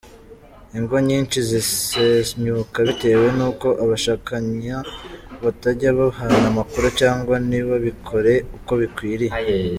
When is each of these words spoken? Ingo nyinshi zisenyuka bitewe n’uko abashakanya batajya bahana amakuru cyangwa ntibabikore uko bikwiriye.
Ingo 0.77 0.97
nyinshi 1.07 1.37
zisenyuka 1.49 2.77
bitewe 2.87 3.27
n’uko 3.37 3.67
abashakanya 3.83 4.75
batajya 5.43 5.89
bahana 5.99 6.45
amakuru 6.51 6.87
cyangwa 6.99 7.35
ntibabikore 7.47 8.33
uko 8.57 8.71
bikwiriye. 8.81 9.35